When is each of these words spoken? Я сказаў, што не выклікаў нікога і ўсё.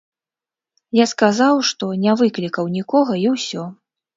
Я 0.99 1.05
сказаў, 1.11 1.61
што 1.73 1.91
не 2.07 2.17
выклікаў 2.23 2.65
нікога 2.81 3.13
і 3.27 3.31
ўсё. 3.37 3.63